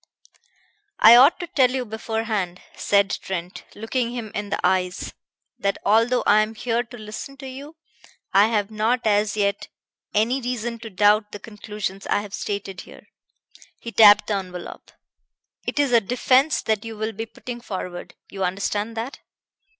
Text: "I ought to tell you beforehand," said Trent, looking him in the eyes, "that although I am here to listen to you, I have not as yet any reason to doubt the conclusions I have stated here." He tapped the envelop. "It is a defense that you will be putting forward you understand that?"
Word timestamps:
"I 0.97 1.15
ought 1.15 1.39
to 1.41 1.45
tell 1.45 1.69
you 1.69 1.85
beforehand," 1.85 2.59
said 2.75 3.11
Trent, 3.21 3.65
looking 3.75 4.13
him 4.15 4.31
in 4.33 4.49
the 4.49 4.59
eyes, 4.63 5.13
"that 5.59 5.77
although 5.85 6.23
I 6.25 6.41
am 6.41 6.55
here 6.55 6.81
to 6.81 6.97
listen 6.97 7.37
to 7.37 7.47
you, 7.47 7.75
I 8.33 8.47
have 8.47 8.71
not 8.71 9.05
as 9.05 9.37
yet 9.37 9.67
any 10.11 10.41
reason 10.41 10.79
to 10.79 10.89
doubt 10.89 11.31
the 11.33 11.39
conclusions 11.39 12.07
I 12.07 12.21
have 12.23 12.33
stated 12.33 12.81
here." 12.81 13.09
He 13.79 13.91
tapped 13.91 14.25
the 14.25 14.39
envelop. 14.39 14.89
"It 15.67 15.77
is 15.77 15.91
a 15.93 16.01
defense 16.01 16.63
that 16.63 16.83
you 16.83 16.97
will 16.97 17.13
be 17.13 17.27
putting 17.27 17.61
forward 17.61 18.15
you 18.27 18.43
understand 18.43 18.97
that?" 18.97 19.19